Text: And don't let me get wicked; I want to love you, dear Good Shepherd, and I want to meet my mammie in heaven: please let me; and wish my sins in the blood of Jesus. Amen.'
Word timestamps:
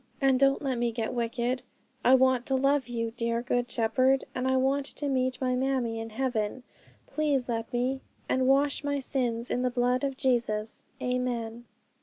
And 0.19 0.39
don't 0.39 0.63
let 0.63 0.79
me 0.79 0.91
get 0.91 1.13
wicked; 1.13 1.61
I 2.03 2.15
want 2.15 2.47
to 2.47 2.55
love 2.55 2.87
you, 2.87 3.11
dear 3.11 3.43
Good 3.43 3.69
Shepherd, 3.71 4.25
and 4.33 4.47
I 4.47 4.57
want 4.57 4.87
to 4.87 5.07
meet 5.07 5.39
my 5.39 5.53
mammie 5.53 5.99
in 5.99 6.09
heaven: 6.09 6.63
please 7.05 7.47
let 7.47 7.71
me; 7.71 8.01
and 8.27 8.47
wish 8.47 8.83
my 8.83 8.97
sins 8.99 9.51
in 9.51 9.61
the 9.61 9.69
blood 9.69 10.03
of 10.03 10.17
Jesus. 10.17 10.85
Amen.' 11.03 11.65